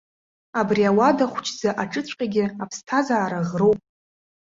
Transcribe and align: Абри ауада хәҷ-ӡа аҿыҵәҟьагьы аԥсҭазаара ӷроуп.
Абри 0.59 0.83
ауада 0.89 1.25
хәҷ-ӡа 1.31 1.71
аҿыҵәҟьагьы 1.81 2.45
аԥсҭазаара 2.63 3.39
ӷроуп. 3.49 3.79